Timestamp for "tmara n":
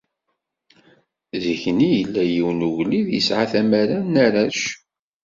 3.51-4.15